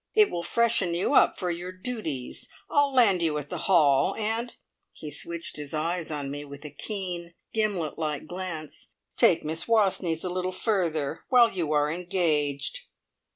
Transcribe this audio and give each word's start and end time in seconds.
It 0.15 0.31
will 0.31 0.41
freshen 0.41 0.95
you 0.95 1.13
up 1.13 1.37
for 1.37 1.51
your 1.51 1.71
duties. 1.71 2.49
I'll 2.71 2.91
land 2.91 3.21
you 3.21 3.37
at 3.37 3.51
the 3.51 3.59
`Hall,' 3.67 4.17
and" 4.17 4.51
he 4.91 5.11
switched 5.11 5.57
his 5.57 5.75
eyes 5.75 6.09
on 6.09 6.31
me 6.31 6.43
with 6.43 6.65
a 6.65 6.71
keen, 6.71 7.35
gimlet 7.53 7.99
like 7.99 8.25
glance 8.25 8.93
"take 9.15 9.45
Miss 9.45 9.65
Wastneys 9.67 10.23
a 10.23 10.29
little 10.29 10.51
further 10.51 11.19
while 11.29 11.51
you 11.51 11.71
are 11.71 11.91
engaged." 11.91 12.79